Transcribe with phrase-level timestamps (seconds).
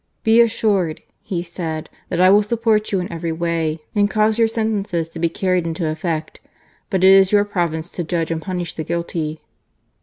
[0.23, 4.47] "Be assured," he said," that I will support you in every way and cause your
[4.47, 6.39] sentences to be carried into effect;
[6.89, 9.41] but it is your province to judge and punish the guilty."